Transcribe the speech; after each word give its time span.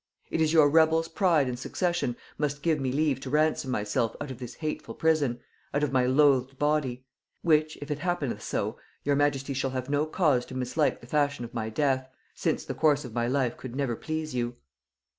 It 0.31 0.41
is 0.41 0.51
your 0.51 0.67
rebels' 0.67 1.07
pride 1.07 1.47
and 1.47 1.59
succession 1.59 2.15
must 2.39 2.63
give 2.63 2.79
me 2.79 2.91
leave 2.91 3.19
to 3.19 3.29
ransom 3.29 3.69
myself 3.69 4.15
out 4.19 4.31
of 4.31 4.39
this 4.39 4.55
hateful 4.55 4.95
prison, 4.95 5.41
out 5.75 5.83
of 5.83 5.91
my 5.91 6.07
loathed 6.07 6.57
body; 6.57 7.05
which, 7.43 7.77
if 7.83 7.91
it 7.91 7.99
happeneth 7.99 8.41
so, 8.41 8.79
your 9.03 9.15
majesty 9.15 9.53
shall 9.53 9.69
have 9.69 9.91
no 9.91 10.07
cause 10.07 10.43
to 10.47 10.55
mislike 10.55 11.01
the 11.01 11.05
fashion 11.05 11.45
of 11.45 11.53
my 11.53 11.69
death, 11.69 12.09
since 12.33 12.65
the 12.65 12.73
course 12.73 13.05
of 13.05 13.13
my 13.13 13.27
life 13.27 13.57
could 13.57 13.75
never 13.75 13.95
please 13.95 14.33
you. 14.33 14.55